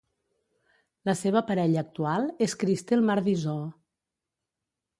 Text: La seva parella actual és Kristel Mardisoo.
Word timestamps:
La 1.09 1.13
seva 1.19 1.43
parella 1.49 1.83
actual 1.83 2.25
és 2.47 2.57
Kristel 2.63 3.07
Mardisoo. 3.11 3.69